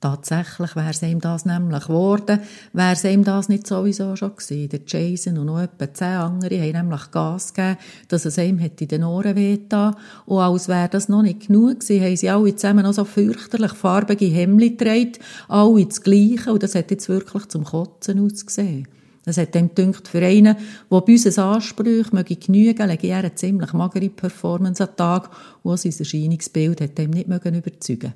[0.00, 2.38] Tatsächlich wäre es ihm das nämlich geworden,
[2.72, 4.68] wäre es ihm das nicht sowieso schon gewesen.
[4.68, 8.88] Der Jason und noch etwa zehn andere haben nämlich Gas gegeben, dass es ihm in
[8.88, 9.96] den Ohren wehgetan.
[10.24, 13.72] Und als wäre das noch nicht genug gewesen, haben sie alle zusammen noch so fürchterlich
[13.72, 15.14] farbige Hemden getragen,
[15.48, 18.86] alle das Gleiche, und das hat jetzt wirklich zum Kotzen ausgesehen.
[19.24, 20.56] Das hat ihm gedacht, für einen,
[20.90, 25.30] der bei unseren Ansprüchen möge genügen, lege er eine ziemlich magere Performance an den Tag,
[25.64, 28.14] und sein Erscheinungsbild hat ihm nicht überzeugen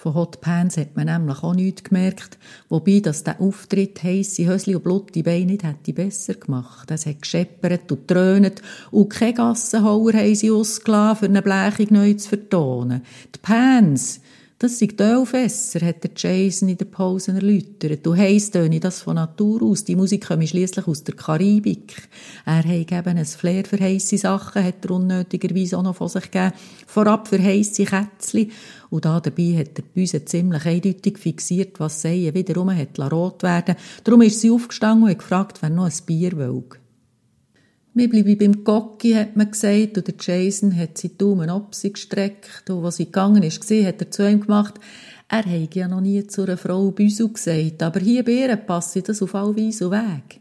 [0.00, 2.38] von Hot Pants hat man nämlich auch nichts gemerkt,
[2.70, 6.90] wobei dass der Auftritt heisse Hösli und blutige Beine nicht hätte besser gemacht.
[6.90, 12.14] Es hat gescheppert und trönet und keine Gassenhauer haben sie ausgelassen, für eine Blechung neu
[12.14, 13.02] zu vertonen.
[13.34, 14.22] Die Pants,
[14.60, 18.04] das sind Ölfässer, hat der Jason in der Pause erläutert.
[18.04, 19.84] Du heisst das von Natur aus.
[19.84, 22.10] Die Musik komme schliesslich aus der Karibik.
[22.44, 26.30] Er hat eben ein Flair für heisse Sachen, hat er unnötigerweise auch noch von sich
[26.30, 26.52] gegeben.
[26.86, 28.50] Vorab für heisse Kätzchen.
[28.90, 33.76] Und da dabei hat der Büse ziemlich eindeutig fixiert, was Seien wiederum hat rot werden
[34.04, 36.64] Darum ist sie aufgestanden und hat gefragt, wer noch ein Bier will.
[38.00, 41.92] Wir bleiben beim Gocki, hat man gesagt, und der Jason hat seinen Daumen ab sie
[41.92, 44.76] gestreckt, und als sie gegangen ist, hat er zu ihm gemacht,
[45.28, 49.02] er habe ja noch nie zu einer Frau Büsel gesagt, aber hier bei ihr passe
[49.02, 50.40] das auf all Weise weg.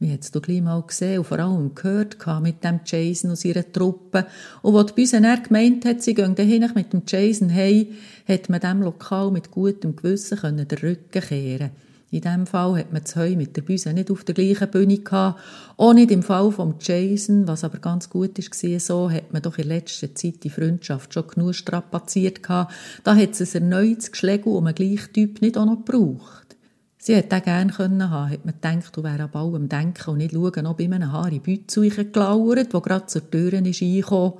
[0.00, 3.44] Wir haben es doch gleich mal gesehen und vor allem gehört mit dem Jason aus
[3.44, 4.26] ihrer Truppe.
[4.62, 7.92] Und als die Büse gemeint hat, sie gehen dahin mit dem Jason hey,
[8.26, 11.70] hat man dem Lokal mit gutem Gewissen den Rücken kehren
[12.14, 14.98] in diesem Fall hat man das Heu mit der Büse nicht auf der gleichen Bühne
[14.98, 15.40] gehabt.
[15.76, 19.58] Auch nicht im Fall von Jason, was aber ganz gut war, so hat man doch
[19.58, 22.72] in letzter Zeit die Freundschaft schon genug strapaziert gehabt.
[23.02, 26.56] Da hat es ein erneutes Geschläge um einen gleichen Typ nicht auch noch gebraucht.
[26.98, 30.18] Sie hätte auch gerne können haben, hat man gedacht, du wärst ab allem denken und
[30.18, 34.34] nicht schauen, ob ihm ein Haar in Bütze gelauert, wo gerade zur Tür ist reingekommen.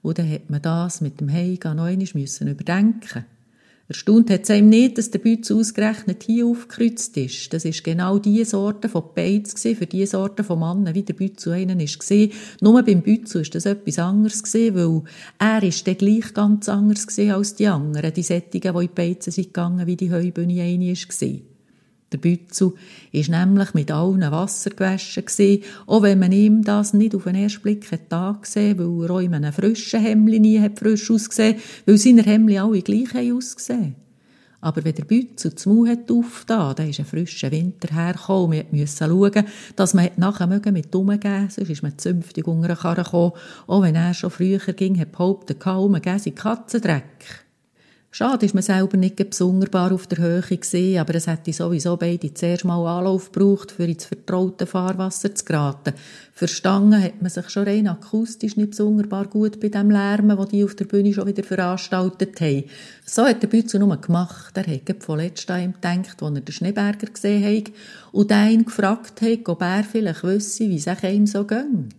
[0.00, 3.39] Und dann hat man das mit dem Heimgehen noch einmal überdenken müssen.
[3.90, 7.52] Erstaunt hat es ihm nicht, dass der Bütz ausgerechnet hier aufgekreuzt ist.
[7.52, 11.48] Das ist genau die Sorte von Beiz für die Sorte von Mannen, wie der Bütz
[11.48, 12.30] einen ist gesehen.
[12.60, 15.02] Nur beim Bütz ist das etwas anderes gesehen, weil
[15.40, 18.94] er ist dann gleich ganz anders gesehen als die anderen, die Sättigen, die in die
[18.94, 21.49] Beizen sind gegangen, wie die Heubühne eine ist gesehen.
[22.12, 22.72] Der Bützel
[23.12, 27.36] ist nämlich mit allen Wasser gewaschen gewesen, auch wenn man ihm das nicht auf den
[27.36, 31.56] ersten Blick hat gesehen, weil er auch in einem frischen Hemdli nie hat frisch ausgesehen,
[31.86, 33.94] weil seine Hemdli alle gleich haben ausgesehen.
[34.62, 38.64] Aber wenn der Bützel zu Mau hat aufgetan, dann ist ein frischer Winter hergekommen.
[38.70, 43.04] Wir mussten schauen, dass man nachher mit umgehen sonst ist man zünftig unter den Karren
[43.04, 43.32] gekommen.
[43.66, 47.46] Auch wenn er schon früher ging, hat behauptet, umgehen sei Katzendreck.
[48.12, 52.34] Schade ist man selber nicht besonderbar auf der Höhe gesehen, aber es hätte sowieso beide
[52.34, 55.94] zuerst mal Anlauf gebraucht, für ins vertraute Fahrwasser zu geraten.
[56.32, 60.64] Verstanden hat man sich schon rein akustisch nicht besonderbar gut bei dem Lärmen, den die
[60.64, 62.64] auf der Bühne schon wieder veranstaltet haben.
[63.06, 64.56] So hat der Bütze nur gemacht.
[64.56, 67.72] Er hat von letztem an gedacht, als er den Schneeberger gesehen hat
[68.10, 71.90] und ihn gefragt hat, ob er vielleicht wüsste, wie es ihm so ging.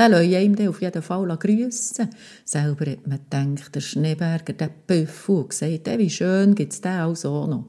[0.00, 2.08] Den lasse ich ihm auf jeden Fall grüssen.
[2.46, 7.00] Selber hat man gedacht, der Schneeberger, der Büffel, und gesagt, wie schön gibt es den
[7.00, 7.68] auch noch.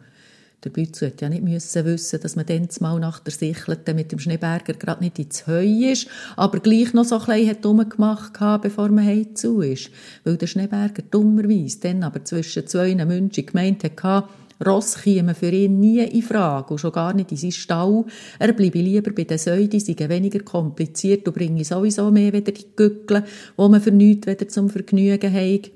[0.63, 4.13] Der Bützu hätte ja nicht müssen wissen, dass man dann mal nach der Sichelten mit
[4.13, 8.61] dem Schneeberger gerade nicht ins Heu ist, aber gleich noch so ein bisschen rumgemacht hat,
[8.61, 9.89] bevor man heim zu ist.
[10.23, 14.29] Weil der Schneeberger dummerweise dann aber zwischen zwei München gemeint hat,
[14.65, 18.05] Ross kämen für ihn nie in Frage und schon gar nicht in seinen Stall.
[18.39, 22.65] Er bleibe lieber bei den Säuden, seien weniger kompliziert und bringe sowieso mehr wieder die
[22.75, 23.23] Gückel,
[23.57, 25.71] wo man für nichts wieder zum Vergnügen hat.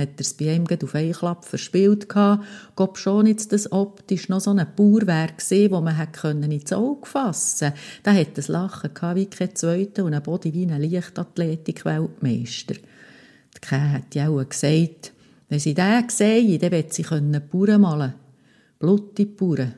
[0.00, 2.44] hat er es bei ihm auf einen Klapp verspielt gehabt,
[2.76, 7.06] ob schon jetzt das optisch noch so ein Bauer gesehen, wo man hätte ins Auge
[7.06, 7.80] fassen können.
[8.02, 12.74] Da hat das Lachen gehabt wie kein Zweiter und ein Body wie ein Leichtathletik-Weltmeister.
[12.74, 15.12] Die Käse hat ja auch gesagt,
[15.50, 18.14] wenn sie den sehen, dann wird sie Bauern malen.
[18.78, 19.74] Blutige Bauern.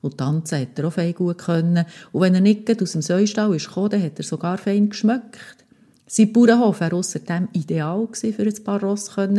[0.00, 1.84] Und tanzen hat er auch fein gut können.
[2.12, 5.38] Und wenn er nicht aus dem Säustall ist gekommen, dann hat er sogar fein geschmeckt.
[6.08, 9.36] Sein Bauernhof war außerdem ideal gewesen, für ein paar Ross zu haben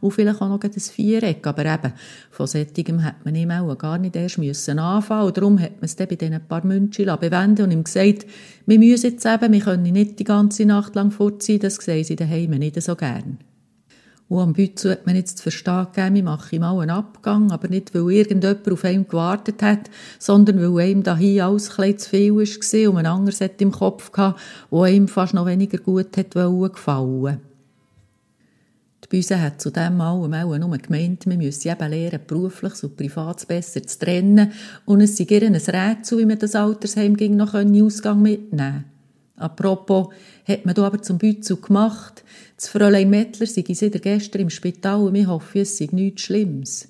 [0.00, 1.46] und vielleicht auch noch ein Viereck.
[1.46, 1.92] Aber eben,
[2.30, 5.84] von solchem hätte man ihm auch gar nicht erst müssen anfangen Und darum hat man
[5.84, 8.26] es dann bei diesen paar München bewenden und ihm gesagt,
[8.66, 12.16] wir müssen jetzt eben, wir können nicht die ganze Nacht lang fortziehen, das sehen sie
[12.16, 13.38] daheim nicht so gern.
[14.32, 17.68] Und am Bützel hat man jetzt zu verstehen gegeben, ich mache mal einen Abgang, aber
[17.68, 22.08] nicht, weil irgendjemand auf einen gewartet hat, sondern weil einem da hier alles ein zu
[22.08, 26.16] viel war und ein anderes hat im Kopf gehabt, wo einem fast noch weniger gut
[26.16, 27.42] hat gefallen.
[29.04, 32.96] Die Büse hat zu dem allem auch nur gemeint, man müsse eben lernen, berufliches und
[32.96, 34.52] privates besser zu trennen
[34.86, 38.86] und es sei ihr ein Rätsel, wie man das Altersheim ging noch Ausgang mitnehmen
[39.42, 40.08] Apropos,
[40.46, 42.24] hat man da aber zum Bützel gemacht.
[42.56, 46.88] Das Fräulein Mettler sei seit gestern im Spital und ich hoffe, es sei nichts Schlimmes.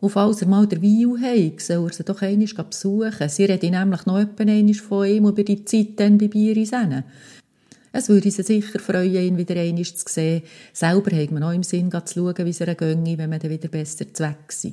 [0.00, 3.28] Und falls er mal der Weil hat, soll er sie doch einmal besuchen.
[3.28, 6.72] Sie reden nämlich noch einmal von ihm über die Zeit dann bei Biris
[7.92, 10.42] Es würde sie sicher freuen, ihn wieder einmal zu sehen.
[10.72, 13.50] Selber hat man auch im Sinn, zu schauen, wie es er ginge, wenn man dann
[13.50, 14.72] wieder besser weg sei.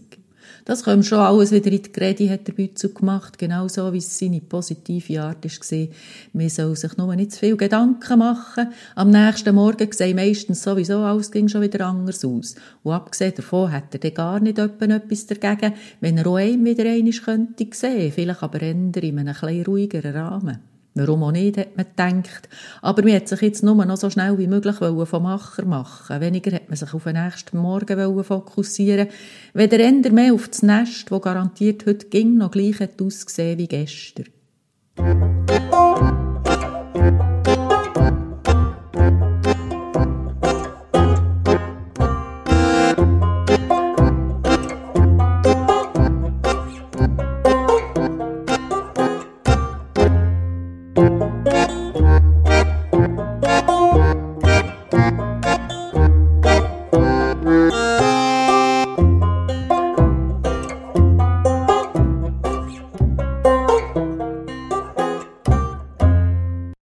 [0.66, 4.18] Das kommt schon alles wieder in die Gredi, hat der Bützel gemacht, genauso wie es
[4.18, 5.88] seine positive Art war.
[6.34, 8.74] Man soll sich nur nicht zu viel Gedanken machen.
[8.96, 12.56] Am nächsten Morgen sieht meistens sowieso alles ging schon wieder anders aus.
[12.84, 16.86] Und abgesehen davon hat er dann gar nicht etwas dagegen, wenn er auch einem wieder
[16.86, 20.69] einmal könnte sehen, vielleicht aber eher in einem etwas ruhigeren Rahmen.
[21.00, 22.50] Warum auch nicht, hat man gedacht.
[22.82, 26.20] Aber man hat sich jetzt nur noch so schnell wie möglich vom Macher machen.
[26.22, 29.08] Weniger hat man sich auf den nächsten Morgen fokussieren
[29.54, 34.26] weder eher mehr auf das Nest, das garantiert heute ging noch gleich ausgesehen wie gestern.